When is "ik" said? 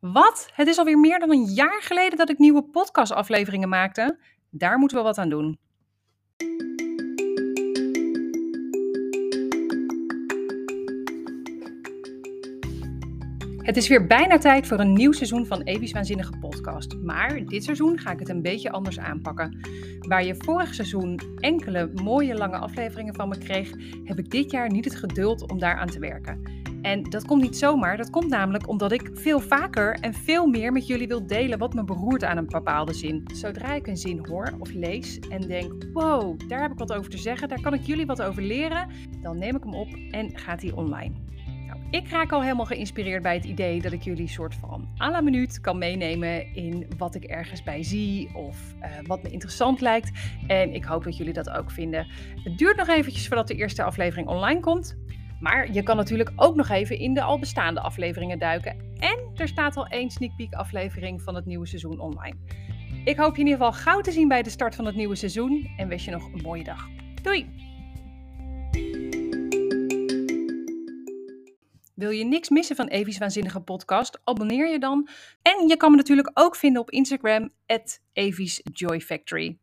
2.30-2.38, 18.10-18.18, 24.18-24.30, 28.92-29.10, 33.74-33.86, 36.72-36.78, 37.74-37.82, 39.56-39.62, 41.90-42.08, 43.92-44.02, 47.14-47.24, 50.74-50.84, 63.04-63.16